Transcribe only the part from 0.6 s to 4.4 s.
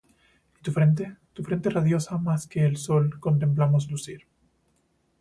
tu frente, tu frente radiosa mas que el sol contemplamos lucir.